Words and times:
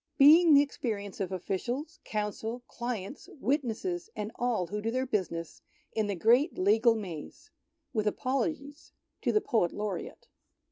Being 0.17 0.55
the 0.55 0.63
experience 0.63 1.19
of 1.19 1.31
Officials, 1.31 1.99
Counsel, 2.03 2.61
Clients, 2.67 3.29
Wit 3.39 3.61
nesses, 3.63 4.09
and 4.15 4.31
all 4.33 4.65
who 4.65 4.81
do 4.81 4.89
their 4.89 5.05
business 5.05 5.61
in 5.93 6.07
the 6.07 6.15
Great 6.15 6.57
Legal 6.57 6.95
Maze. 6.95 7.51
With 7.93 8.07
apologies 8.07 8.93
to 9.21 9.31
the 9.31 9.41
Poet 9.41 9.71
Laureate. 9.71 10.27